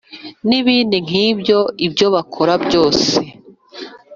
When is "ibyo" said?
1.27-1.59, 1.87-2.07